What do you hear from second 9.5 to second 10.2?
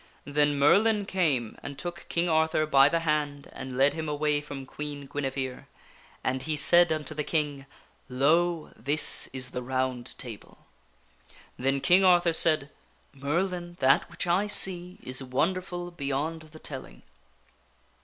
the Round